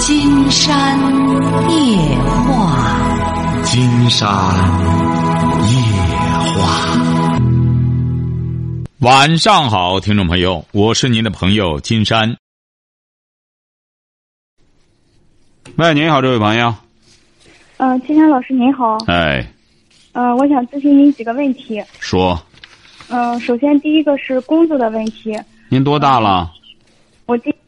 [0.00, 0.96] 金山
[1.70, 1.96] 夜
[2.46, 4.28] 话，金山
[5.68, 5.74] 夜
[6.54, 6.98] 话。
[9.00, 12.36] 晚上好，听众朋友，我是您的朋友金山。
[15.76, 16.72] 喂，您好，这位朋友。
[17.78, 18.98] 嗯，金山老师您好。
[19.08, 19.44] 哎，
[20.12, 21.82] 嗯，我想咨询您几个问题。
[21.98, 22.40] 说，
[23.08, 25.36] 嗯，首先第一个是工作的问题。
[25.68, 26.52] 您多大了？
[27.26, 27.58] 我今年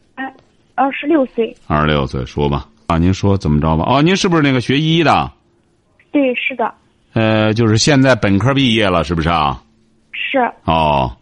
[0.81, 1.55] 二十六岁。
[1.67, 2.67] 二十六岁，说吧。
[2.87, 3.84] 啊，您说怎么着吧？
[3.87, 5.30] 哦，您是不是那个学医的？
[6.11, 6.73] 对，是的。
[7.12, 9.62] 呃，就是现在本科毕业了，是不是啊？
[10.11, 10.39] 是。
[10.65, 11.15] 哦，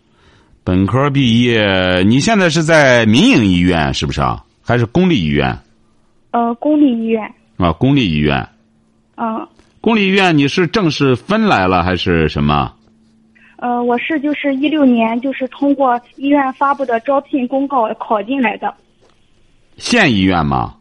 [0.63, 4.45] 本科毕业，你现在是在民营医院是不是啊？
[4.63, 5.59] 还是公立医院？
[6.31, 7.35] 呃，公立医院。
[7.57, 8.49] 啊，公立医院。
[9.17, 9.45] 嗯。
[9.81, 12.73] 公立医院你是正式分来了还是什么？
[13.57, 18.73] 呃，我是就是一六年就是通过医院发布的招聘公告考进来的。
[19.79, 20.75] 县医院吗？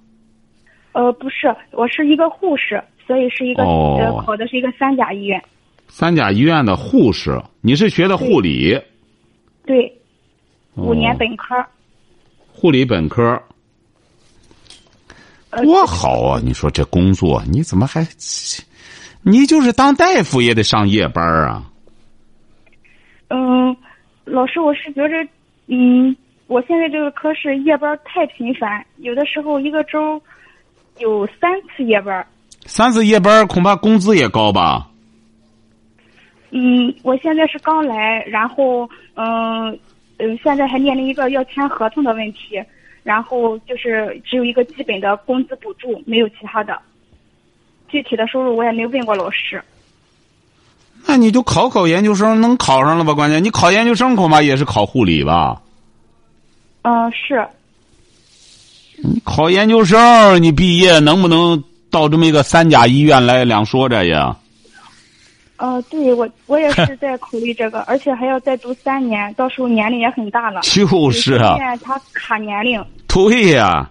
[0.92, 5.42] 呃，不是，我是一个护士，所以是一个呃考的是一个三甲医院。
[5.88, 8.78] 三甲医院的护士，你是学的护理？
[9.66, 9.94] 对。
[10.76, 11.56] 五年本科。
[12.52, 13.42] 护理本科。
[15.64, 16.42] 多好啊！
[16.44, 18.06] 你说这工作，你怎么还？
[19.24, 21.64] 你就是当大夫也得上夜班啊。
[23.30, 23.76] 嗯，
[24.26, 25.16] 老师，我是觉着，
[25.68, 26.16] 嗯，
[26.48, 30.22] 我现在这个科室夜班太频繁，有的时候一个周
[31.00, 32.26] 有三次夜班。
[32.66, 34.88] 三次夜班恐怕工资也高吧？
[36.52, 39.78] 嗯，我现在是刚来，然后嗯
[40.18, 42.64] 嗯，现在还面临一个要签合同的问题，
[43.04, 46.80] 然后就是只有一个基本的工资补助，没有其他的。
[47.90, 49.62] 具体的收入我也没问过老师。
[51.06, 53.14] 那你就考考研究生，能考上了吧？
[53.14, 55.62] 关键你考研究生恐怕也是考护理吧？
[56.90, 57.46] 嗯，是。
[59.04, 64.34] 你考研究生，你毕业能不能到这么一个三甲医院来两说着呀？
[65.58, 70.62] 呃，对我我也是在考虑这个，而且还要再读三年，到时候年龄也很大了。
[70.62, 71.58] 就是啊。
[71.84, 72.82] 他卡年龄。
[73.06, 73.90] 对呀。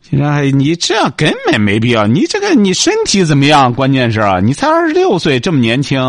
[0.00, 2.06] 现在你这样根本没必要。
[2.06, 3.74] 你这个你身体怎么样？
[3.74, 6.00] 关键是啊，你才二十六岁，这么年轻。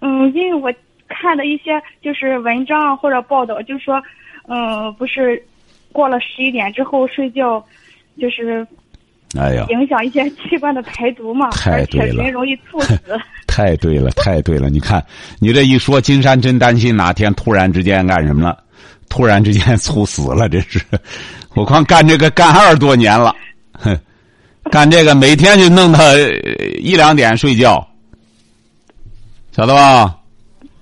[0.00, 0.72] 嗯，因为我
[1.08, 4.00] 看的一些就是文章或者报道，就说，
[4.48, 5.40] 嗯，不是
[5.92, 7.62] 过了十一点之后睡觉，
[8.18, 8.66] 就是，
[9.36, 12.98] 哎呀，影响一些器官的排毒嘛，太对了，人容易猝死。
[13.46, 14.70] 太对了，太对了！
[14.70, 15.04] 你看，
[15.40, 18.56] 你这一说，金山真担心哪天突然之间干什么了，
[19.08, 20.80] 突然之间猝死了，这是。
[21.54, 23.34] 我光干这个干二十多年了，
[23.72, 23.98] 哼，
[24.70, 25.98] 干这个每天就弄到
[26.78, 27.84] 一两点睡觉，
[29.50, 30.16] 晓得吧？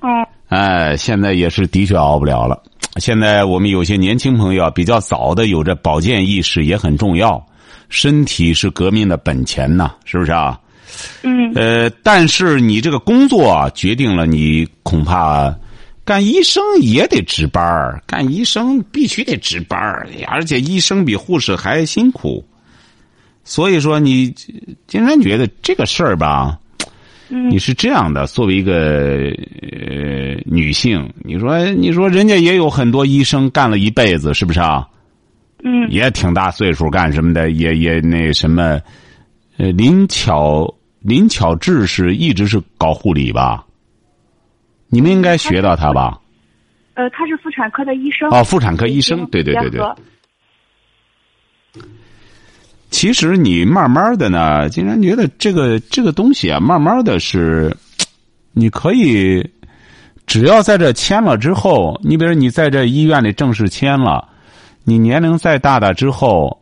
[0.01, 0.27] 嗯。
[0.49, 2.63] 哎，现在也是的确熬不了了。
[2.99, 7.45] 现在我们有些年轻朋友比较早的有着保健意识也很重要，
[7.89, 10.59] 身体是革命的本钱呐，是不是啊？
[11.23, 11.53] 嗯。
[11.55, 15.55] 呃，但是你这个工作啊，决定了你恐怕。
[16.05, 22.47] 干医生也得值班儿，干医生必须得值班儿，而且医生比护士还辛苦。
[23.43, 24.33] 所以说，你
[24.87, 26.57] 竟然觉得这个事儿吧，
[27.29, 28.27] 你是这样的。
[28.27, 29.31] 作为一个
[29.63, 34.87] 呃女性，你说你说人家也有很多医生干了一辈子，是不是啊？
[35.65, 35.91] 嗯。
[35.91, 38.81] 也挺大岁数，干什么的也也那什么，
[39.57, 43.65] 呃，林巧林巧稚是一直是搞护理吧？
[44.89, 46.21] 你们应该学到他吧？
[46.95, 48.29] 呃，他是妇产科的医生。
[48.31, 49.81] 哦，妇产科医生，对对对对。
[52.91, 57.77] 其实你慢慢的呢，竟然觉得这个这个东西啊，慢慢的是，
[58.53, 59.49] 你可以，
[60.27, 64.29] 只要在这签了之后，你比如你在这医院里正式签了，
[64.85, 66.61] 你年龄再大大之后，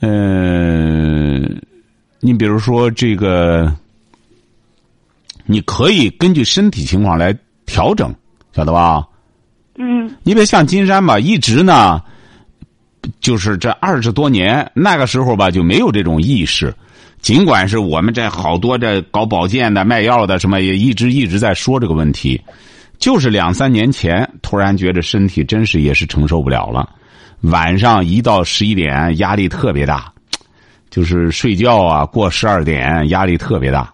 [0.00, 1.60] 嗯，
[2.20, 3.74] 你比如说这个，
[5.46, 7.36] 你可以根据身体情况来。
[7.64, 8.14] 调整，
[8.54, 9.06] 晓得吧？
[9.78, 10.14] 嗯。
[10.24, 12.02] 你别像金山吧，一直呢，
[13.20, 16.74] 就是这二十多年，那个时候吧就没有这种意识。
[17.20, 22.40] 尽管是我们这好多这搞保健的、卖药的什么，也一直一直在说这个问题。
[22.98, 26.88] 就是两三年前，突然觉得身体真是也是承受不了了。
[27.42, 30.12] 晚上一到十一点，压力特别大，
[30.90, 33.92] 就是睡觉啊，过十二点压力特别大。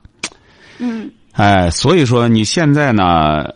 [0.79, 1.11] 嗯。
[1.33, 3.47] 哎，所以说你现在呢？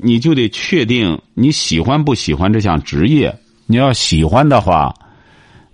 [0.00, 3.36] 你就得确定你喜欢不喜欢这项职业。
[3.68, 4.92] 你要喜欢的话，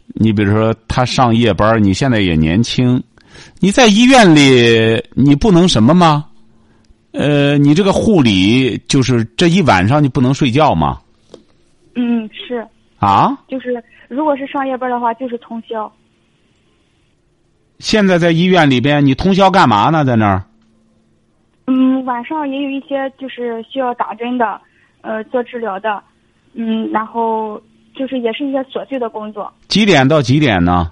[0.08, 3.02] 你比如说他上夜班，你现在也年轻，
[3.61, 6.26] 你在医院里你不能什么吗？
[7.12, 11.00] 呃，你这个护理就是这一晚上你不能睡觉吗？
[11.94, 12.67] 嗯，是。
[12.99, 13.38] 啊？
[13.46, 15.91] 就是如果是上夜班的话，就是通宵。
[17.79, 20.05] 现在在医院里边，你通宵干嘛呢？
[20.05, 20.44] 在那儿？
[21.67, 24.61] 嗯，晚上也有一些就是需要打针的，
[25.02, 26.02] 呃，做治疗的，
[26.55, 27.61] 嗯，然后
[27.94, 29.52] 就是也是一些琐碎的工作。
[29.69, 30.91] 几点到几点呢？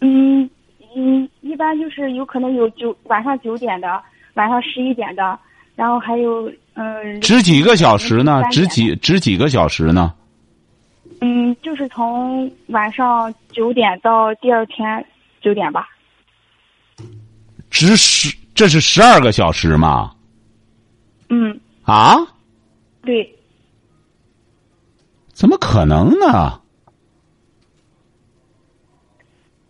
[0.00, 0.48] 嗯
[0.94, 4.02] 嗯，一般就是有可能有九晚上九点的，
[4.34, 5.38] 晚上十一点的，
[5.74, 7.20] 然后还有嗯。
[7.20, 8.42] 值几个小时呢？
[8.50, 10.14] 值值几值几个小时呢？
[11.20, 15.04] 嗯，就是从晚上九点到第二天
[15.40, 15.88] 九点吧。
[17.70, 20.12] 值十，这是十二个小时吗？
[21.28, 22.16] 嗯，啊？
[23.02, 23.35] 对，
[25.36, 26.58] 怎么可能呢？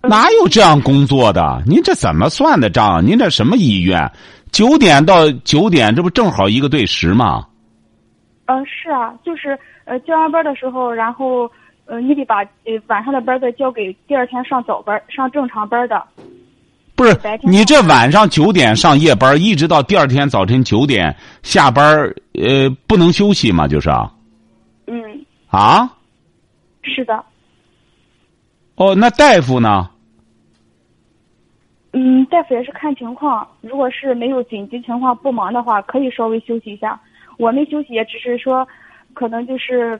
[0.02, 1.60] 哪有这样工作的？
[1.66, 3.04] 您这怎么算的账？
[3.04, 4.08] 您这什么医院？
[4.52, 7.48] 九点到九点，这不正好一个对时吗？
[8.44, 11.50] 嗯、是啊，就是呃交完班的时候，然后
[11.86, 16.00] 呃你得把呃晚上的班再交给第二天上早班上正常班的。
[16.94, 21.84] 不是你这晚上九点上夜班，一直到第二天早晨九点下班，
[22.34, 23.66] 呃，不能休息吗？
[23.66, 24.08] 就是啊，
[24.86, 25.02] 嗯，
[25.56, 25.90] 啊，
[26.82, 27.24] 是的。
[28.74, 29.88] 哦，那大夫呢？
[31.92, 37.00] 嗯，大夫也是看情况，如果是没有紧急情况不忙的话，可以稍微休息一下。
[37.38, 38.68] 我们休息也只是说，
[39.14, 39.98] 可能就是，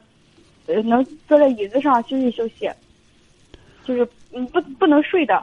[0.67, 2.71] 呃，能坐在椅子上休息休息，
[3.83, 5.43] 就是嗯不不能睡的。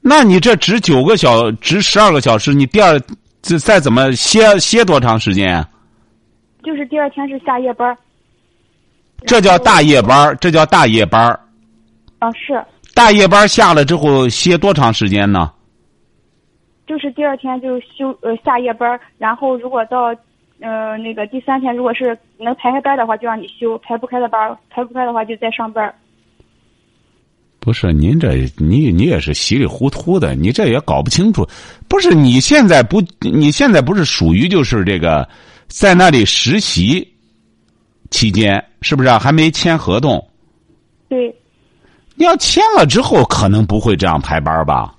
[0.00, 3.00] 那你这值九个小，值十二个小时，你第二
[3.40, 5.66] 再再怎么歇歇多长时间？
[6.62, 7.98] 就是第二天是下夜班儿。
[9.26, 11.40] 这叫大夜班儿，这叫大夜班儿。
[12.18, 12.62] 啊，是，
[12.94, 15.50] 大夜班下了之后歇多长时间呢？
[16.86, 20.14] 就是第二天就休呃下夜班儿，然后如果到
[20.60, 25.92] 呃那个第三天，如果是能排开班的话，就让你休；排不开的班儿，排不开的话就再上班。
[27.58, 31.48] 不是您这你你也是稀里糊涂的，你这也搞不清楚。
[31.88, 35.26] 不是你现在不你现在不是属于就是这个
[35.66, 37.13] 在那里实习
[38.14, 40.24] 期间，是不是、啊、还没签合同？
[41.08, 41.34] 对，
[42.14, 44.94] 你要签了之后，可能不会这样排班吧？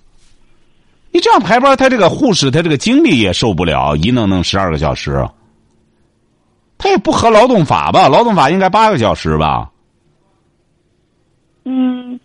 [1.11, 5.25] 你这样排班，他这个护士他这个精力也受不了，一弄弄十二个小时，
[6.77, 8.09] 他也不合劳动法吧？
[8.09, 9.71] 劳动法应该八个小时吧？
[11.63, 12.19] 嗯，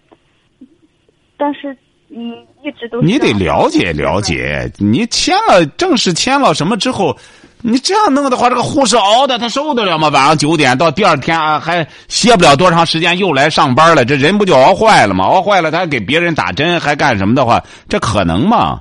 [1.37, 1.79] 但是
[2.09, 2.33] 你
[2.65, 4.21] 一直都你得了解了。
[4.21, 7.17] 解，你签了正式签了什么之后，
[7.63, 10.09] 你这样弄的话，这个护士熬的他受得了吗？
[10.09, 15.25] 晚上九点到第二天啊还歇不了多长时间，又来上班了，这人不就熬坏了吗？
[15.25, 18.81] 熬坏了，他给别人打针，还干什么的话，这可能吗？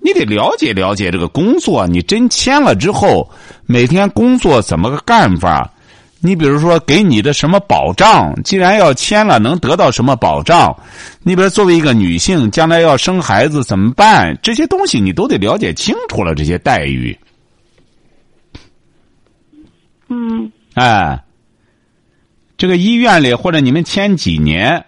[0.00, 3.28] 你得了解了解这个工作，你真签了之后，
[3.66, 5.68] 每天工作怎么个干法？
[6.20, 8.34] 你比如说，给你的什么保障？
[8.42, 10.76] 既然要签了，能得到什么保障？
[11.22, 14.36] 你比如作为一个女性，将来要生孩子怎么办？
[14.42, 16.34] 这些东西你都得了解清楚了。
[16.34, 17.16] 这些待遇，
[20.08, 21.22] 嗯哎，
[22.56, 24.84] 这个医院里或者你们签几年？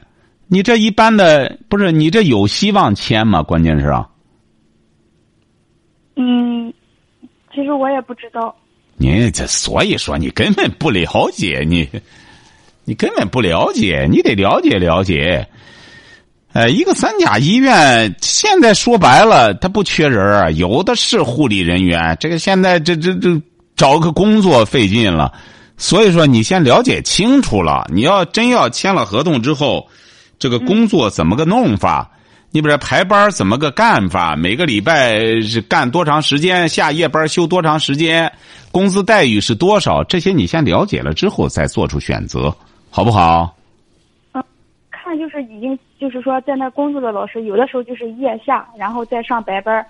[0.48, 3.42] 你这一般的不是你这有希望签吗？
[3.42, 4.08] 关键是啊，
[6.16, 6.72] 嗯，
[7.54, 8.54] 其实我也不知道。
[8.96, 11.88] 你这所以说你根本不了解你，
[12.84, 15.48] 你根本不了解，你得了解了解。
[16.52, 22.16] 呃，一个三甲医院现在说白了，他不缺人啊，有的是护理人员。
[22.18, 23.40] 这个现在这这这
[23.80, 25.32] 找个工作费劲了，
[25.78, 27.88] 所以说你先了解清楚了。
[27.90, 29.88] 你要真要签了合同之后，
[30.38, 32.10] 这个工作怎么个弄法？
[32.50, 34.36] 你比如说排班怎么个干法？
[34.36, 36.68] 每个礼拜是干多长时间？
[36.68, 38.30] 下夜班休多长时间？
[38.70, 40.04] 工资待遇是多少？
[40.04, 42.54] 这些你先了解了之后再做出选择，
[42.90, 43.56] 好不好？
[44.32, 44.44] 嗯
[44.90, 49.82] 看就是已经就是说在那工作的老师，有的时候就是夜下，然后再上白班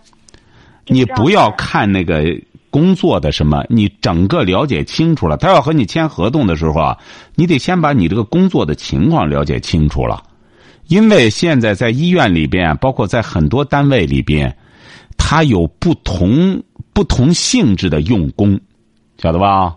[0.86, 2.22] 你不要看那个
[2.70, 5.36] 工作的什么，你整个了解清楚了。
[5.36, 6.96] 他要和你签合同的时候啊，
[7.34, 10.22] 你得先把你这个工作的情况了解清楚了。
[10.88, 14.56] 因为现在在医院里边，包括在很多单位里边，
[15.16, 16.62] 他有不同
[16.92, 18.58] 不同性质的用工，
[19.18, 19.76] 晓得吧？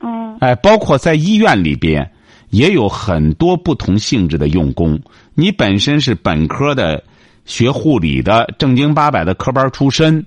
[0.00, 2.10] 嗯哎，包括在医院里边
[2.50, 5.00] 也有很多不同性质的用工。
[5.34, 7.02] 你本身是本科的，
[7.44, 10.24] 学护理的，正经八百的科班出身，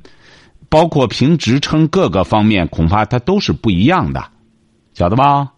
[0.69, 4.23] 包括评职称各个方面，恐怕它都是不一样的，
[4.93, 5.51] 晓得吧？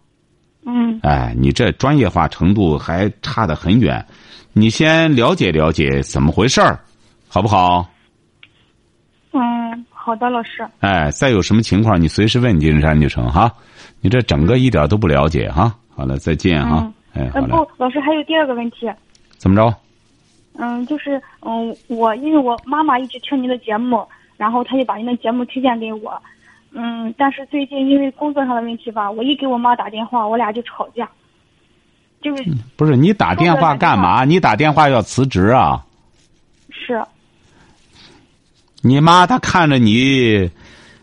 [0.66, 4.04] 嗯哎，你这专业化程度还差得很远，
[4.52, 6.78] 你先了解了解怎么回事儿，
[7.28, 7.88] 好不好？
[9.32, 10.66] 嗯，好的，老师。
[10.80, 13.50] 哎，再有什么情况你随时问金山就成哈。
[14.00, 15.74] 你这整个一点都不了解哈。
[15.94, 16.80] 好了，再见哈。
[16.82, 18.88] 嗯哎，好不，老师还有第二个问题。
[19.36, 19.74] 怎么着？
[20.58, 24.06] 嗯，就是嗯，我因为我妈妈一直听您的节目，
[24.40, 26.18] 然后他就把您的节目推荐给我。
[26.72, 31.06] 嗯，但是最近因为工作上的问题吧，我一给我妈打电话，我俩就吵架。
[32.22, 32.44] 就是
[32.74, 34.24] 不是你打电话干嘛？
[34.24, 35.84] 你打电话要辞职啊？
[36.70, 37.04] 是，
[38.80, 40.50] 你妈她看着你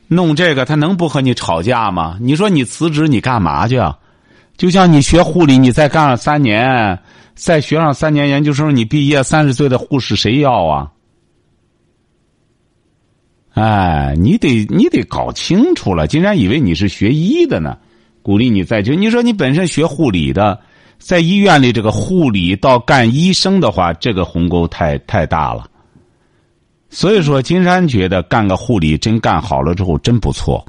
[0.07, 2.17] 弄这个，她能不和你吵架吗？
[2.19, 3.95] 你说你辞职你干嘛去啊？
[4.57, 6.97] 就像你学护理，你再干上三年，
[7.35, 10.91] 再学上三年研究生，你毕业三十岁的护士谁要啊？
[13.57, 16.05] 哎，你得你得搞清楚了。
[16.05, 17.75] 竟然以为你是学医的呢，
[18.21, 18.95] 鼓励你再去。
[18.95, 20.59] 你说你本身学护理的，
[20.99, 25.65] 在医院里这个护理到干医生的话，这个鸿沟太太大了。
[26.89, 30.63] 所以说，金山觉得干个护理真干好了之后真不错。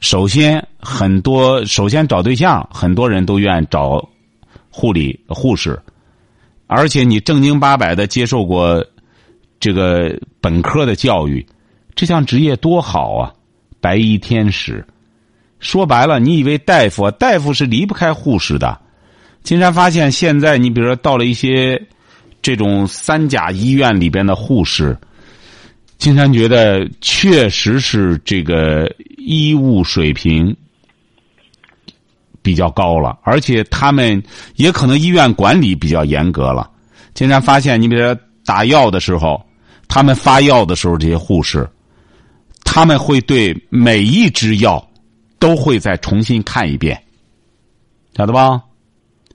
[0.00, 4.06] 首先，很多首先找对象，很多人都愿意找
[4.68, 5.80] 护理护士，
[6.66, 8.84] 而且你正经八百的接受过
[9.58, 11.46] 这个本科的教育，
[11.94, 13.32] 这项职业多好啊！
[13.80, 14.84] 白衣天使，
[15.58, 18.78] 说白了，你以为大夫大夫是离不开护士的？
[19.42, 21.80] 金山发现，现在你比如说到了一些
[22.40, 24.96] 这种三甲医院里边的护士。
[25.98, 30.56] 金山觉得确实是这个医务水平
[32.42, 34.20] 比较高了，而且他们
[34.56, 36.68] 也可能医院管理比较严格了。
[37.14, 39.40] 金山发现，你比如说打药的时候，
[39.86, 41.68] 他们发药的时候，这些护士
[42.74, 44.82] 他们会对每一支药
[45.38, 46.98] 都会再重新看一遍，
[48.16, 48.62] 晓得吧？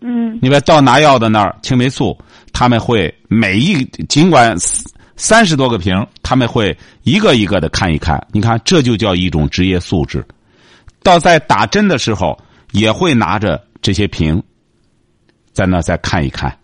[0.02, 2.18] 嗯你别到拿药的那儿，青霉素，
[2.52, 4.58] 他们会每一尽管。
[5.20, 8.24] 三十多个瓶，他们会一个一个的看一看。
[8.32, 10.24] 你看，这就叫一种职业素质。
[11.02, 12.38] 到在打针的时候，
[12.72, 14.42] 也会拿着这些瓶，
[15.54, 16.56] 在那再看一看。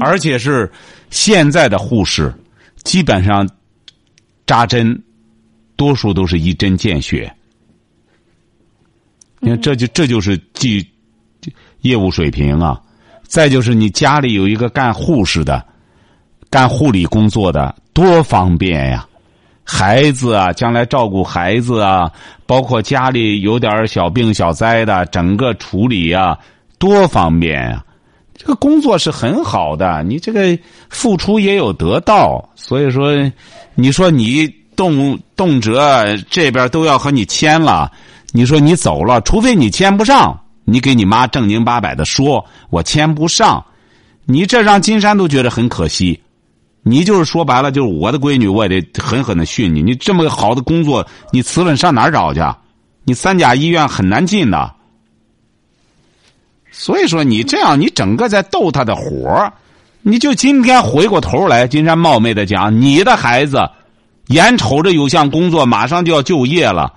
[0.00, 0.70] 而且是
[1.08, 2.30] 现在的护士，
[2.84, 3.48] 基本上
[4.46, 5.02] 扎针，
[5.76, 7.30] 多数都是一针见血。
[9.40, 10.86] 你看，这就这就是技
[11.80, 12.80] 业务水平啊。
[13.24, 15.64] 再就是你家里有一个干护士的。
[16.48, 19.06] 干护理工作的多方便呀，
[19.64, 22.10] 孩子啊，将来照顾孩子啊，
[22.46, 26.38] 包括家里有点小病小灾的，整个处理啊，
[26.78, 27.84] 多方便呀。
[28.36, 30.56] 这个工作是很好的，你这个
[30.88, 33.10] 付出也有得到，所以说，
[33.74, 35.74] 你说你动动辄
[36.30, 37.90] 这边都要和你签了，
[38.32, 43.64] 你说你走了，除非你签不上，你给你妈正经八百的说，我签不上，
[44.26, 46.20] 你这让金山都觉得很可惜。
[46.82, 49.82] 你就是说白了，就是我的闺女，我也得狠狠的训你。
[49.82, 52.40] 你这么好的工作，你辞了，上哪儿找去？
[53.02, 54.72] 你三甲医院很难进的。
[56.78, 59.50] 所以说，你这样，你整个在逗他的火
[60.02, 63.58] 你就今天回过头来，金山冒昧的讲，你的孩子
[64.26, 66.92] 眼瞅着有项工作，马上就要就业了。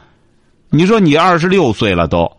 [0.70, 2.30] 你说你二十六岁了都，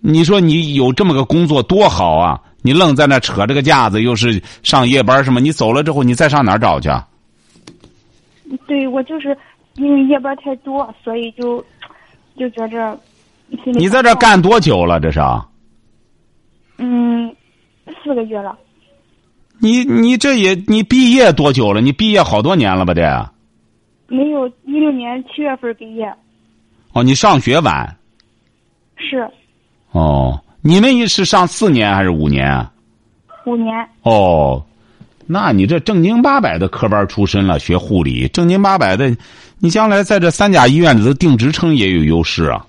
[0.00, 2.40] 你说你有这么个工作多好啊！
[2.60, 5.38] 你愣在那扯这个架子，又是上夜班什么？
[5.38, 6.90] 你走了之后，你再上哪儿找去？
[8.66, 9.36] 对，我就是
[9.76, 11.64] 因为夜班太多，所以就
[12.36, 12.98] 就觉着。
[13.64, 14.98] 你在这干多久了？
[14.98, 15.20] 这是？
[16.78, 17.34] 嗯，
[18.02, 18.58] 四个月了。
[19.58, 21.80] 你你这也你毕业多久了？
[21.80, 22.92] 你毕业好多年了吧？
[22.94, 23.30] 得。
[24.08, 26.12] 没有，一六年七月份毕业。
[26.92, 27.96] 哦，你上学晚。
[28.96, 29.28] 是。
[29.92, 30.40] 哦。
[30.66, 32.72] 你们是上四年还是五年啊？
[33.44, 33.86] 五年。
[34.00, 34.64] 哦，
[35.26, 39.14] 那你这正经八百的科班出身了，学护理，正经八百的，
[39.58, 42.64] 你将来在这三甲医院里头定职称也有优势啊。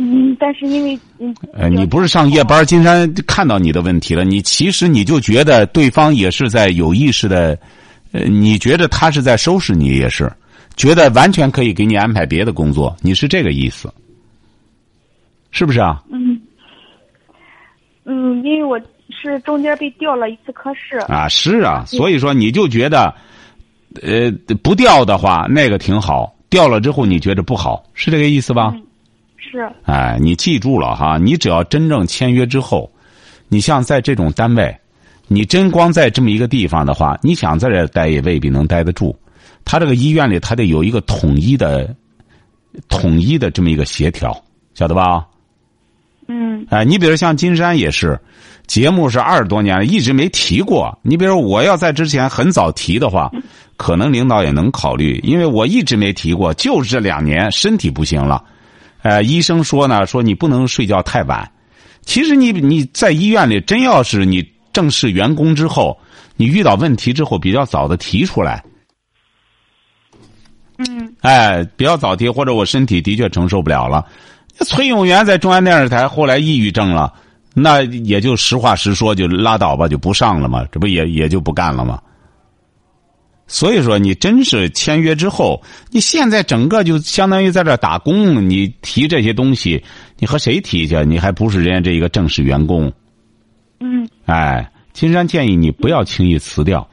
[0.00, 4.24] 嗯，但是因为嗯，呃，你不是上夜班，金山看到你的问题了。
[4.24, 7.58] 你其实你就觉得对方也是在有意识的，
[8.12, 10.32] 呃，你觉得他是在收拾你，也是
[10.76, 13.92] 觉得完全可以给你安排别的工作，你是这个意思。
[15.50, 16.00] 是不是啊？
[16.12, 16.40] 嗯，
[18.04, 18.78] 嗯，因为我
[19.10, 23.12] 是中间被调了一次科室啊，是啊，所以说你就觉得，
[24.02, 24.30] 呃，
[24.62, 28.72] 不调的话那个挺好，调了之后你觉得不好，是这个意思吧？
[28.76, 28.82] 嗯、
[29.50, 29.70] 是。
[29.84, 32.90] 哎，你记住了哈，你只要真正签约之后，
[33.48, 34.76] 你像在这种单位，
[35.26, 39.16] 你真光在这么一个地方的话，你想在这待也未必能待得住。
[39.64, 41.94] 他这个医院里，他得有一个统一的、
[42.88, 44.34] 统一的这么一个协调，
[44.74, 45.26] 晓得吧？
[46.26, 48.18] 嗯，哎，你比如像金山也是，
[48.66, 50.98] 节目是二十多年了，一直没提过。
[51.02, 53.30] 你比如我要在之前很早提的话，
[53.78, 58.44] 可能领导也能考虑，因为我一直没提过，就是这两年身体不行了，
[59.02, 61.50] 呃，医生说呢，说你不能睡觉太晚，
[62.02, 65.96] 其实你你在医院里，真要是你正式员工之后，
[66.36, 68.62] 你遇到问题之后，比较早的提出来。
[70.78, 74.06] 嗯哎，比较早提，或者我身体的确承受不了了。
[74.66, 77.12] 崔永元在中央电视台后来抑郁症了，
[77.54, 82.00] 那也就实话实说，就拉倒吧，就不上了嘛，这不也也就不干了吗？
[83.50, 89.82] 所以说，你真是签约之后，你现在整个就相当于在这打工，你提这些东西，
[90.18, 91.02] 你和谁提去？
[91.06, 92.92] 你还不是人家这一个正式员工？
[93.80, 96.86] 嗯哎，金山建议你不要轻易辞掉，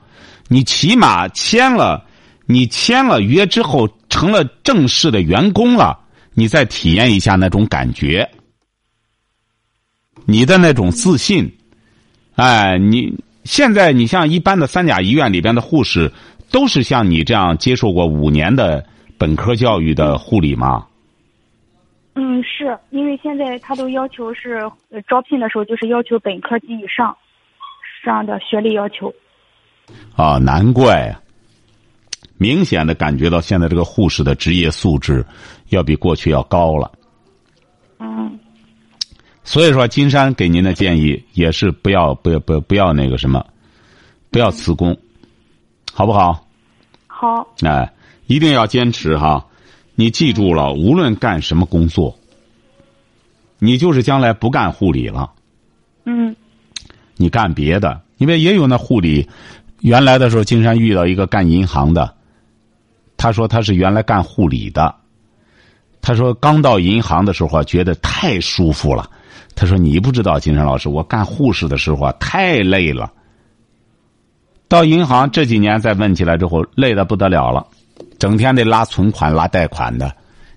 [0.48, 2.06] 你起码签了，
[2.46, 6.00] 你签了约之后成了正式的员工了，
[6.34, 8.30] 你再体验一下那种感觉，
[10.24, 11.52] 你的那种自信。
[12.36, 16.12] 哎，你现在你像一般的三甲医院里边的护士，
[16.52, 18.86] 都是像你这样接受过五年的
[19.18, 20.88] 本科教育的护理吗？
[22.16, 24.60] 嗯，是因为现在他都要求是
[24.90, 27.16] 呃招聘的时候就是要求本科及以上
[28.04, 29.14] 这样的学历要求。
[30.16, 31.22] 啊，难怪啊！
[32.38, 35.26] 明显的感觉到现在这个护士的职业素质
[35.70, 36.92] 要比过去要高了。
[38.00, 38.40] 嗯
[39.44, 43.46] 所以说，金山给您的建议也是不要不要不要不要那个什么，
[44.32, 44.98] 不要辞工，
[45.98, 46.46] 好不好？
[47.08, 47.90] 好哎，
[48.28, 49.46] 一定要坚持哈！
[49.96, 52.14] 你记住了，无论干什么工作，
[53.60, 55.32] 你就是将来不干护理了，
[56.04, 56.36] 嗯
[57.16, 59.30] 你干别的，因为也有那护理，
[59.80, 62.14] 原来的时候，金山遇到一个干银行的，
[63.16, 64.94] 他说他是原来干护理的，
[66.02, 69.10] 他说刚到银行的时候啊，觉得太舒服了。
[69.56, 73.10] 他说你不知道，金山老师，我干护士的时候啊，太累了。
[74.76, 77.66] 到银行这几年再问起来之后，累得不得了了，
[78.20, 80.14] 整天得拉存款、拉贷款的，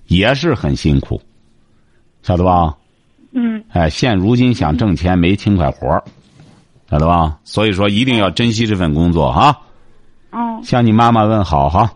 [0.08, 1.22] 也是很辛苦，
[2.22, 2.74] 晓得吧？
[3.32, 6.02] 嗯哎，现如今想挣钱没轻快活儿
[6.90, 7.38] 晓得吧？
[7.44, 9.56] 所以说一定要珍惜这份工作哈。
[10.32, 11.88] 嗯向你妈妈问好哈。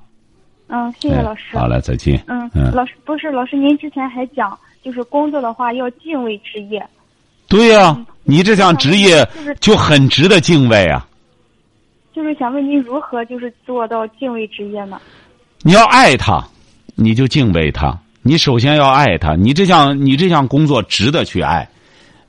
[0.69, 1.59] 嗯，谢谢哎老师。
[1.59, 2.23] 好嘞，再见。
[2.29, 6.87] 嗯，嗯老师不是老师，您之前还讲，就是工作的话要敬畏职业。
[7.49, 11.07] 对呀、你这项职业就是就很值得敬畏啊！
[12.15, 15.01] 就是想问您如何就是做到敬畏职业呢？
[15.63, 16.45] 你要爱他，
[16.95, 17.99] 你就敬畏他。
[18.23, 21.69] 你首先要爱他，你这项你这项工作值得去爱。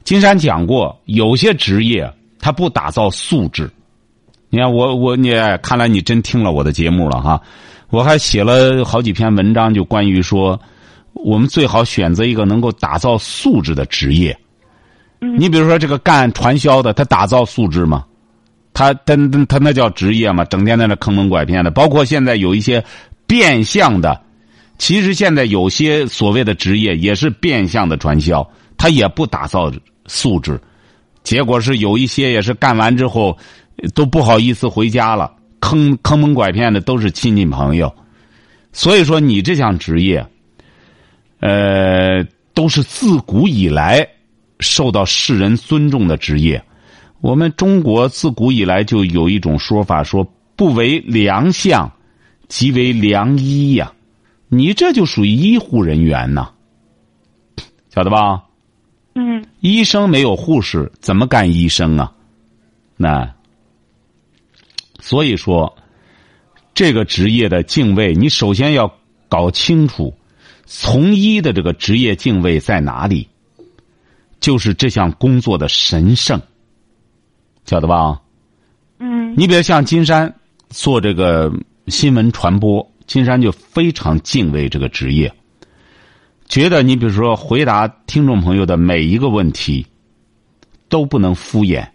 [0.04, 3.70] 金山讲过，有些职业他不打造素质。
[4.50, 7.42] 你看我我你看来你真听了我的节目了哈，
[7.90, 10.60] 我还写了好几篇文章，就关于说，
[11.14, 14.38] 我们最好选择一个能够打造素质的职业。
[15.22, 18.06] 嗯你比如说这个干传销的，他打造素质吗？
[18.74, 19.16] 他他
[19.48, 20.44] 他那叫职业吗？
[20.46, 22.84] 整天在那坑蒙拐骗的，包括现在有一些
[23.28, 24.20] 变相的，
[24.78, 29.72] 其实现在有些所谓的职业也是变相的传销，他也不打造
[30.08, 30.60] 素质，
[31.24, 33.38] 结果是有一些也是干完之后
[33.94, 37.94] 都不好意思回家了，坑坑蒙拐骗的都是亲戚朋友，
[38.72, 40.26] 所以说你这项职业，
[41.40, 44.08] 呃，都是自古以来
[44.60, 46.62] 受到世人尊重的职业。
[47.24, 51.90] 我们中国自古以来就有一种说法，说不为良相，
[52.50, 53.94] 即为良医呀、
[54.50, 56.52] 你这就属于医护人员呐，
[57.90, 58.44] 晓得吧？
[59.16, 62.12] 嗯医生没有护士怎么干医生啊？
[62.98, 63.34] 那
[65.00, 65.78] 所以说，
[66.74, 68.94] 这个职业的敬畏，你首先要
[69.30, 70.14] 搞清楚，
[70.66, 73.30] 从医的这个职业敬畏在哪里，
[74.42, 76.42] 就是这项工作的神圣，
[77.66, 78.20] 晓得吧？
[79.00, 80.34] 嗯你比如像金山
[80.70, 81.52] 做这个
[81.88, 85.34] 新闻传播，金山就非常敬畏这个职业，
[86.48, 89.86] 觉得你比如说回答听众朋友的每一个问题
[90.88, 91.86] 都不能敷衍。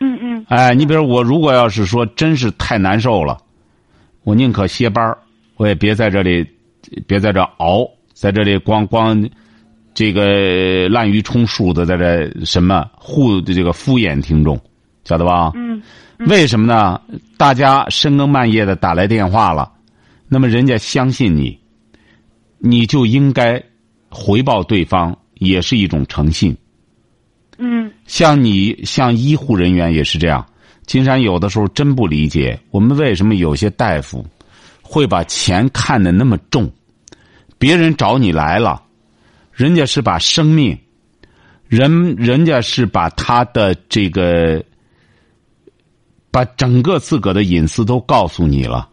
[0.00, 3.38] 嗯嗯哎，你比如我如果要是说真是太难受了，
[4.24, 5.16] 我宁可歇班儿
[5.56, 6.46] 我也别在这里，
[7.06, 9.26] 别在这熬，在这里光光
[9.94, 14.60] 这个滥竽充数的在这什么护这个敷衍听众，
[15.06, 15.52] 晓得吧？
[15.54, 15.80] 嗯
[16.18, 17.00] 为什么呢？
[17.36, 19.70] 大家深更半夜的打来电话了，
[20.28, 21.58] 那么人家相信你，
[22.58, 23.62] 你就应该
[24.08, 26.56] 回报对方，也是一种诚信。
[27.58, 30.44] 嗯像你像医护人员也是这样，
[30.86, 34.24] 金山有的时候真不理解，我们为什么有些大夫
[34.82, 36.70] 会把钱看得那么重？
[37.58, 38.82] 别人找你来了，
[39.52, 40.78] 人家是把生命，
[41.68, 44.64] 人人家是把他的这个，
[46.36, 48.86] 把整个自个的隐私都告诉你了，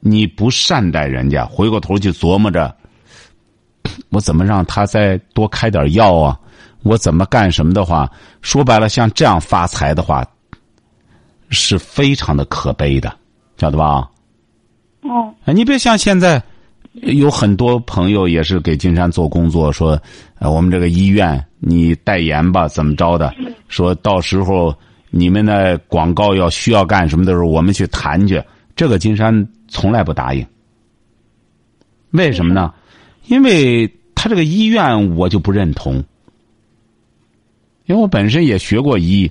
[0.00, 2.74] 你不善待人家，回过头去琢磨着，
[4.08, 6.40] 我怎么让他再多开点药啊？
[6.82, 10.26] 我怎么干什么的话，说白了，像这样发财的话，
[11.50, 13.14] 是非常的可悲的，
[13.58, 14.08] 晓得吧？
[15.02, 16.42] 哦，你别像现在
[16.94, 20.00] 有很多朋友也是给金山做工作，说，
[20.38, 23.34] 呃，我们这个医院你代言吧，怎么着的？
[23.68, 24.74] 说到时候
[25.10, 28.42] 你们的广告要需要干什么的时候，我们去谈去。
[28.76, 30.46] 这个金山从来不答应。
[32.12, 32.72] 为什么呢？
[33.26, 35.96] 因为他这个医院我就不认同，
[37.86, 39.30] 因为我本身也学过医，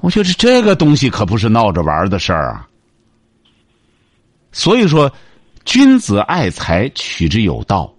[0.00, 2.68] 我觉得这个东西可不是闹着玩的事儿啊。
[4.52, 5.12] 所以说，
[5.64, 7.92] 君子爱财，取之有道。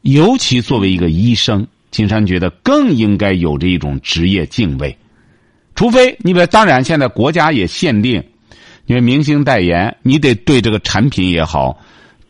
[0.00, 4.96] 尤其作为一个医生，金山觉得更应该有着一种职业敬畏。
[5.74, 8.22] 除非你比如，当然现在国家也限定，
[8.86, 11.78] 因为明星代言，你得对这个产品也好。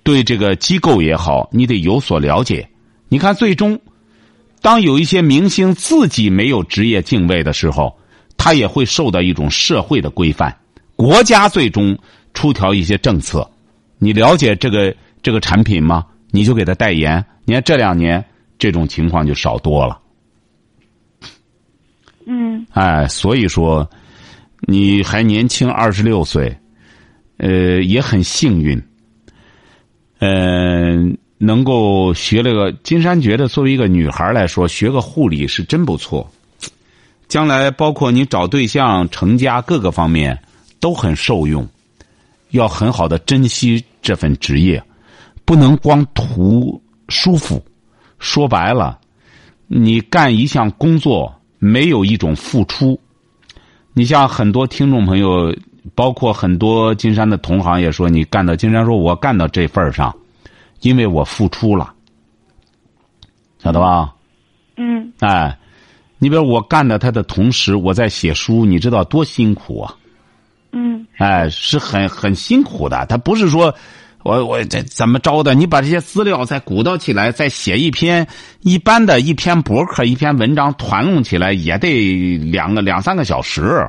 [0.05, 2.69] 对这个机构也好，你得有所了解。
[3.09, 3.79] 你看，最终，
[4.61, 7.97] 当有一些明星自己没有职业敬畏的时候，
[8.37, 10.53] 他也会受到一种社会的规范。
[10.97, 11.97] 国家最终
[12.35, 13.49] 出条一些政策，
[13.99, 16.05] 你了解这个这个产品吗？
[16.33, 17.25] 你就给他代言。
[17.45, 18.25] 你看这两年
[18.59, 20.01] 这种情况就少多了。
[22.27, 22.67] 嗯。
[22.73, 23.89] 哎，所以说，
[24.61, 26.57] 你还年轻，二十六岁，
[27.39, 28.83] 呃，也很幸运。
[30.19, 36.31] 嗯，能够学了个金山，觉得作为一个女孩来说，学个护理是真不错。
[37.27, 40.39] 将来包括你找对象、成家各个方面
[40.81, 41.67] 都很受用。
[42.51, 44.83] 要很好的珍惜这份职业，
[45.47, 47.65] 不能光图舒服。
[48.19, 49.01] 说白了，
[49.67, 53.01] 你干一项工作没有一种付出。
[53.95, 55.55] 你像很多听众朋友。
[55.97, 60.15] 包括很多金山的同行也说，你干到金山说，我干到这份上，
[60.81, 61.93] 因为我付出了，
[63.59, 64.15] 晓得吧？
[64.77, 65.13] 嗯。
[65.19, 65.59] 哎，
[66.19, 69.93] 你比如我干的他的同时，我在写书，你知道多辛苦啊？
[70.71, 71.05] 嗯。
[71.19, 73.05] 哎，是很很辛苦的。
[73.07, 73.75] 他不是说，
[74.25, 75.55] 我我这怎么着的？
[75.55, 78.27] 你把这些资料再鼓捣起来，再写一篇
[78.61, 83.89] 一般的一篇博客，一篇文章团弄起来，也得两个两三个小时。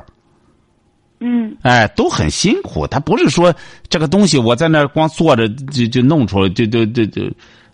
[1.20, 2.86] 嗯，哎，都很辛苦。
[2.86, 3.54] 他不是说
[3.88, 7.22] 这个东西我在那光坐着就就弄出来，就就就就，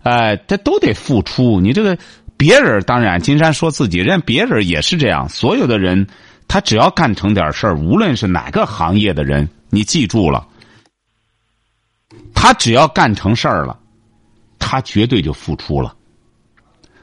[0.03, 1.61] 哎，这都得付出。
[1.61, 1.96] 你这个
[2.37, 5.29] 别人当然，金山说自己，人别人也是这样。
[5.29, 6.07] 所有的人，
[6.46, 10.46] 他只要干成点事儿，无论是哪个行业的人，你记住了，
[12.35, 13.79] 他只要干成事儿了，
[14.59, 15.95] 他绝对就付出了。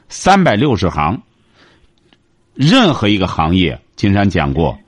[0.08, 1.20] 三百六十行，
[2.54, 4.78] 任何一个行业，金山讲过。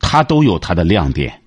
[0.00, 1.42] 他都有他的亮点，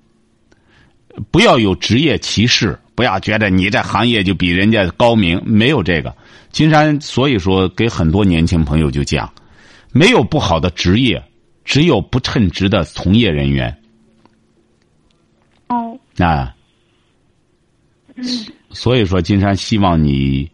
[1.32, 6.16] 不要有职业歧视，不要觉得你这行业就比人家高明，没有这个。
[6.52, 9.34] 金山所以说给很多年轻朋友就讲，
[9.92, 11.22] 没有不好的职业，
[11.66, 13.76] 只有不称职的从业人员。
[15.70, 15.98] 哦。
[16.20, 16.54] 啊。
[18.72, 20.50] 所以说，金山希望你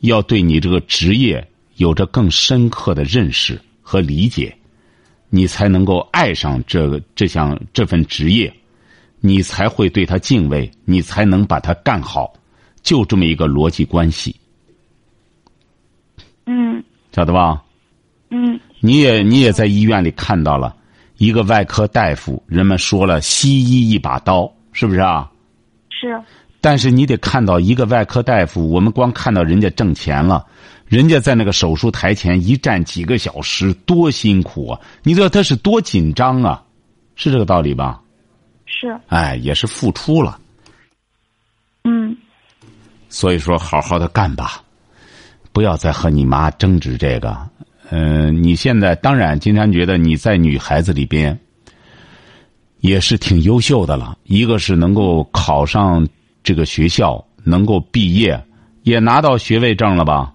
[0.00, 1.46] 要对你这个职业
[1.76, 4.56] 有着更深刻的认识和理解。
[5.34, 8.52] 你才能够爱上这个这项这份职业，
[9.20, 12.34] 你才会对他敬畏，你才能把它干好，
[12.82, 14.36] 就这么一个逻辑关系。
[16.44, 17.62] 嗯，晓得吧？
[18.28, 20.76] 嗯，你也你也在医院里看到了
[21.16, 25.32] 一个外科大夫，人们说了西医一把刀，是不是啊？
[25.88, 26.22] 是。
[26.62, 30.46] 但是你得看到一个外科大夫，我们光看到人家挣钱了。
[30.86, 34.80] 人家在那个手术台前一站几个小时，多辛苦啊！
[35.02, 36.62] 你知道他是多紧张啊，
[37.16, 38.00] 是这个道理吧？
[38.66, 38.96] 是。
[39.08, 40.38] 哎，也是付出了。
[41.84, 42.16] 嗯。
[43.08, 44.62] 所以说，好好的干吧，
[45.50, 47.36] 不要再和你妈争执这个。
[47.90, 51.36] 嗯，你现在当然，金山觉得你在女孩子里边
[52.80, 54.16] 也是挺优秀的了。
[54.24, 56.06] 一个是能够考上
[56.42, 58.42] 这个学校，能够毕业，
[58.82, 60.32] 也拿到学位证了吧？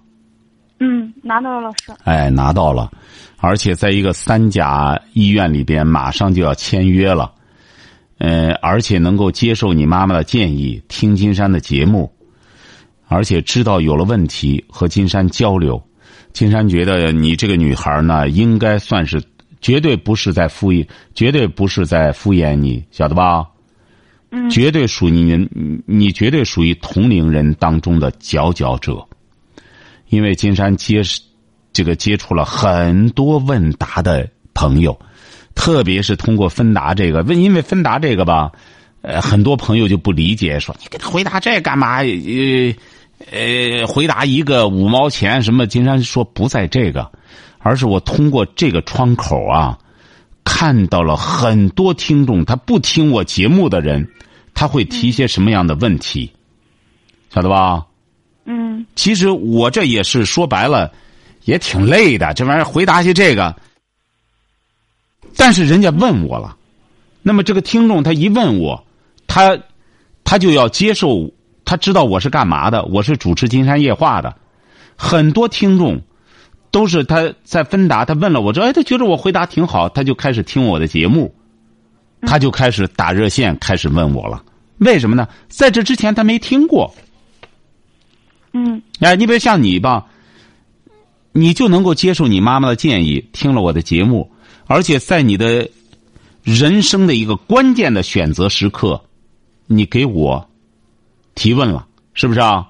[0.79, 1.91] 嗯，拿到了老师。
[2.03, 2.91] 哎，拿到了，
[3.37, 7.33] 而且在一个三甲医院里边，马上就要签约了。
[8.19, 12.11] 呃，而且能够接受你妈妈的建议，听金山的节目，
[13.07, 15.81] 而且知道有了问题和金山交流。
[16.33, 19.23] 金山觉得你这个女孩呢，应该算是
[19.61, 23.45] 绝对不是在敷衍，绝对不是在敷衍你，晓得吧？
[24.49, 25.47] 绝对属于你，
[25.85, 29.05] 你绝对属于同龄人当中的佼佼者。
[30.09, 31.01] 因为金山接
[31.73, 34.97] 这个接触了很多问答的朋友，
[35.53, 38.51] 特别是通过芬达这个问，因为芬达这个吧，
[39.01, 41.97] 呃，很多朋友就不理解，说你给他回答这干嘛？
[41.97, 42.73] 呃
[43.31, 45.65] 呃，回答一个五毛钱什么？
[45.67, 47.11] 金山说不在这个，
[47.57, 49.77] 而是我通过这个窗口啊，
[50.49, 54.09] 看到了很多听众，他不听我节目的人，
[54.53, 56.31] 他会提些什么样的问题，
[57.29, 57.85] 晓得吧？
[58.45, 60.93] 嗯其实我这也是说白了，
[61.43, 62.33] 也挺累的。
[62.33, 63.53] 这玩意儿回答些这个，
[65.35, 66.55] 但是人家问我了，
[67.21, 68.85] 那么这个听众他一问我，
[69.27, 69.59] 他
[70.23, 71.29] 他就要接受，
[71.65, 74.33] 他知道我是干嘛的，我是主持《金山夜话》的。
[74.95, 76.01] 很多听众
[76.71, 81.33] 都是他在芬达，他问了我这，哎，他觉得我回答挺好，他就开始听我的节目，
[82.21, 84.43] 他就开始打热线，开始问我了。
[84.77, 85.27] 为什么呢？
[85.47, 86.93] 在这之前他没听过。
[88.53, 90.05] 嗯哎，你比如像你吧，
[91.31, 94.31] 你就能够接受你妈妈的建议，听了我的节目，
[94.65, 95.69] 而且在你的
[96.43, 99.01] 人生的一个关键的选择时刻，
[99.67, 100.47] 你给我
[101.35, 102.67] 提问了，是不是啊？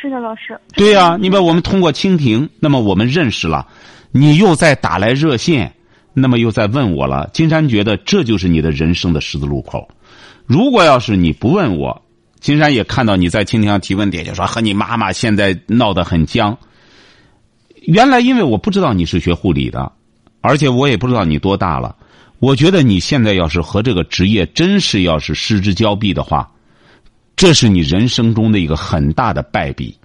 [0.00, 0.58] 是的，老师。
[0.74, 3.66] 对呀、你把我们通过蜻蜓，那么我们认识了，
[4.12, 5.74] 你又在打来热线，
[6.14, 7.28] 那么又在问我了。
[7.32, 9.88] 金山觉得这就是你的人生的十字路口。
[10.46, 12.02] 如果要是你不问我，
[12.38, 16.56] 金山也看到你在蜻蜓上提问点，就说和你妈妈现在闹得很僵。
[17.82, 19.90] 原来因为我不知道你是学护理的，
[20.40, 21.96] 而且我也不知道你多大了。
[22.38, 26.48] 我觉得你现在要是和这个职业真是要是失之交臂的话，
[27.38, 29.96] 这是你人生中的一个很大的败笔。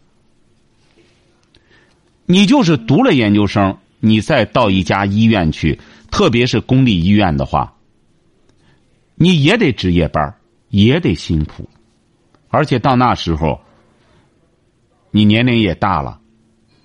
[2.27, 5.79] 你就是读了研究生，你再到一家医院去，
[6.11, 7.73] 特别是公立医院的话，
[9.15, 10.31] 你也得值夜班，
[10.69, 11.67] 也得辛苦，
[12.49, 13.59] 而且到那时候，
[15.09, 16.19] 你年龄也大了，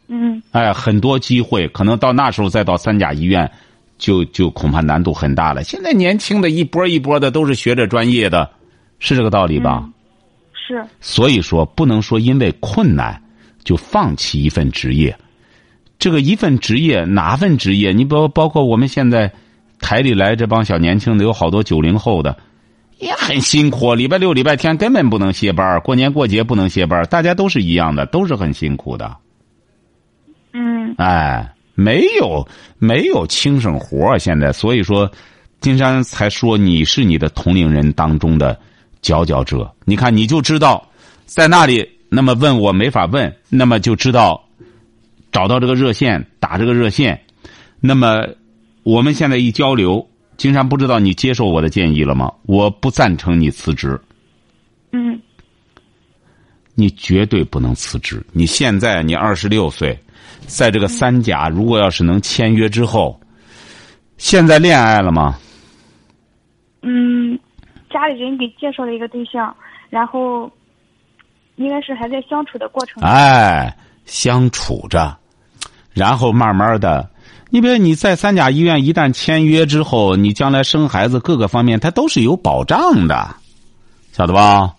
[0.07, 3.53] 嗯哎，很多机会可能到那时候再到三甲医院，
[3.99, 5.63] 就就恐怕难度很大了。
[5.63, 8.51] 现在年轻的一波一波的都是学着专业的，
[8.99, 9.83] 是这个道理吧？
[9.85, 9.93] 嗯
[10.69, 13.23] 是所以说，不能说因为困难
[13.65, 15.17] 就放弃一份职业。
[15.99, 17.93] 这个一份职业，哪份职业？
[17.93, 19.33] 你包包括我们现在
[19.81, 22.37] 台里来这帮小年轻的，有好多九零后的，
[22.99, 23.95] 也很辛苦。
[23.95, 29.17] 礼拜六、礼拜天根本不能歇班，过年过节不能歇班，大家都是一样的，都是很辛苦的。
[30.53, 32.47] 嗯哎，没有
[32.79, 35.11] 没有轻省活儿现在，所以说，
[35.61, 38.59] 金山才说你是你的同龄人当中的
[39.03, 39.71] 佼佼者。
[39.85, 40.87] 你看，你就知道
[41.27, 44.43] 在那里，那么问我没法问，那么就知道
[45.33, 47.21] 找到这个热线，打这个热线。
[47.81, 48.27] 那么
[48.83, 50.07] 我们现在一交流，
[50.37, 52.33] 金山不知道你接受我的建议了吗？
[52.43, 54.01] 我不赞成你辞职。
[54.93, 55.21] 嗯
[56.75, 58.25] 你绝对不能辞职。
[58.33, 59.99] 你现在你二十六岁，
[60.47, 63.21] 在这个三甲，如果要是能签约之后，
[64.17, 65.39] 现在恋爱了吗？
[66.83, 67.39] 嗯，
[67.91, 69.55] 家里人给介绍了一个对象，
[69.91, 70.51] 然后
[71.57, 73.03] 应该是还在相处的过程。
[73.03, 75.17] 哎，相处着，
[75.93, 77.09] 然后慢慢的，
[77.51, 83.35] 你比如你在三甲医院一旦签约之后，你将来生孩子各个方面它都是有保障的，
[84.13, 84.75] 晓得吧？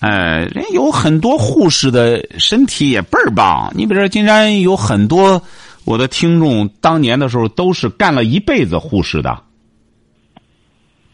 [0.00, 3.72] 哎，人有很多护士的身体也倍儿棒。
[3.74, 5.42] 你比如说，金山有很多
[5.84, 9.42] 我的听众，当年的时候都是干了一辈子护士的，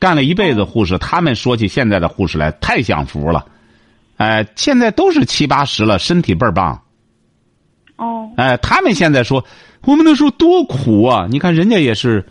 [0.02, 0.98] 干了一辈子护士。
[0.98, 3.46] 他们说起现在的护士来，太享福了。
[4.16, 6.82] 哎，现在都是七八十了，身体倍儿棒。
[7.94, 9.44] 哦，哎，他们现在说，
[9.82, 11.28] 我们那时候多苦啊！
[11.30, 12.26] 你看人家也是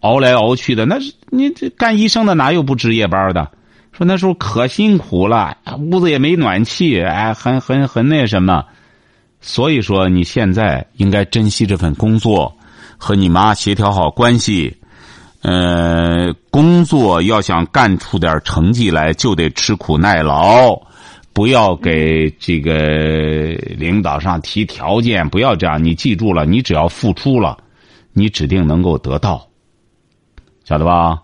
[0.00, 3.50] 熬来熬去的，那是你这干医生的哪有不值夜班的？
[3.90, 8.62] 说那时候可辛苦了，屋子也没暖气，哎，很很很那什么。
[9.40, 12.54] 所以说，你现在应该珍惜这份工作，
[12.98, 14.76] 和你妈协调好关系。
[15.42, 20.80] 呃，工作要想干出点成绩来，就得吃苦耐劳，
[21.32, 25.82] 不要给这个领导上提条件，不要这样。
[25.82, 27.56] 你记住了，你只要付出了，
[28.12, 29.46] 你指定能够得到，
[30.64, 31.22] 晓得吧？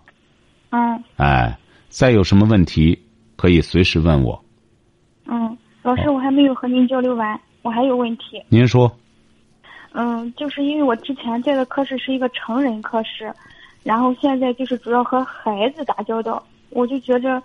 [0.70, 2.98] 嗯哎，再有什么问题
[3.36, 4.44] 可以随时问我。
[5.26, 8.42] 嗯，老师，我还没有和您交流完，我还有问题。
[8.48, 8.96] 您说，
[9.92, 13.32] 嗯，就是因为我之前在的科室是一个成人科室，
[13.84, 17.40] 然后现在就是主要和孩子打交道，我就觉着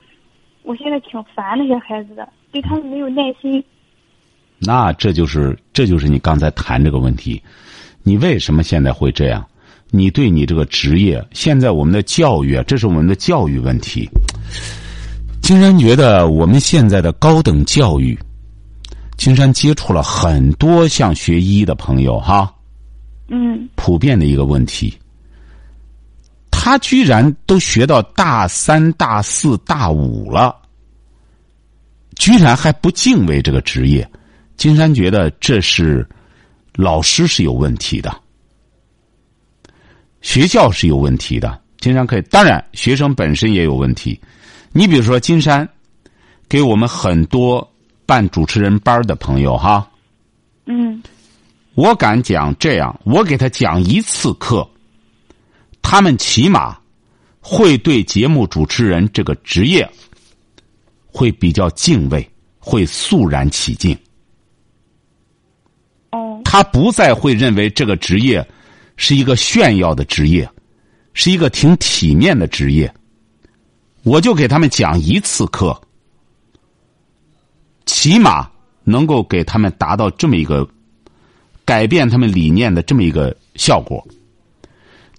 [0.63, 3.63] 我现在挺烦那些孩子的，对他们没有耐心。
[4.57, 7.39] 那这就是这就是你刚才谈这个问题，
[8.01, 9.45] 你为什么现在会这样？
[9.91, 14.07] 你对你这个职业，现在我们的教育，啊，这是我们的教育问题。
[15.41, 18.15] 金山觉得我们现在的高等教育，
[19.17, 22.53] 金山接触了很多像学医的朋友哈，
[23.29, 24.93] 嗯普遍的一个问题，
[26.69, 30.55] 他居然都学到大三、大四、大五了，
[32.15, 34.07] 居然还不敬畏这个职业。
[34.55, 36.07] 金山觉得这是
[36.75, 38.15] 老师是有问题的，
[40.21, 41.59] 学校是有问题的。
[41.79, 44.21] 金山可以，当然学生本身也有问题。
[44.71, 45.67] 你比如说，金山
[46.47, 47.67] 给我们很多
[48.05, 49.89] 办主持人班的朋友哈，
[50.67, 51.01] 嗯
[51.73, 54.69] 我敢讲这样，我给他讲一次课，
[55.91, 56.77] 他们起码
[57.41, 59.89] 会对节目主持人这个职业
[61.07, 63.97] 会比较敬畏，会肃然起敬。
[66.11, 68.47] 哦他不再会认为这个职业
[68.97, 70.47] 是一个炫耀的职业，
[71.15, 72.93] 是一个挺体面的职业。
[74.03, 75.75] 我就给他们讲一次课，
[77.87, 78.47] 起码
[78.83, 80.69] 能够给他们达到这么一个
[81.65, 84.07] 改变他们理念的这么一个效果。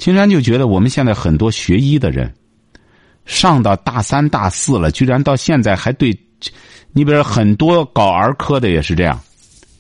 [0.01, 2.33] 青山就觉得我们现在很多学医的人，
[3.27, 6.19] 上到大三大四了，居然到现在还对，
[6.93, 9.21] 你比如很多搞儿科的也是这样，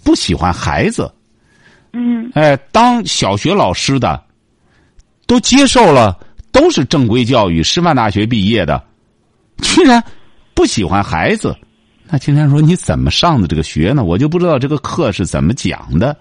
[0.04, 1.11] 不喜欢孩子。
[1.94, 4.22] 嗯哎，当小学老师的
[5.26, 6.20] 都接受了，
[6.52, 8.80] 都是正规教育，师范大学毕业的，
[9.62, 10.04] 居然
[10.52, 11.56] 不喜欢孩子。
[12.06, 14.04] 那青山说你怎么上的这个学呢？
[14.04, 16.14] 我就不知道这个课是怎么讲的。